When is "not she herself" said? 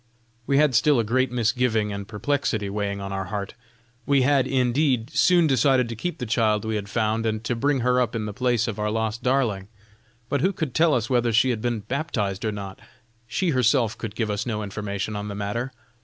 12.51-13.95